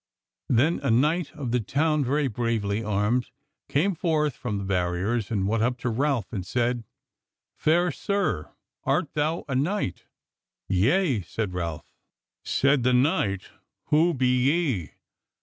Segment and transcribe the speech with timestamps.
[0.49, 3.29] Then a knight of the town, very bravely armed,
[3.69, 6.83] came forth from the barriers and went up to Ralph, and said:
[7.55, 8.51] "Fair sir,
[8.83, 10.05] art thou a knight?"
[10.67, 11.93] "Yea," said Ralph.
[12.43, 13.51] Said the knight,
[13.89, 14.93] "Who be ye?"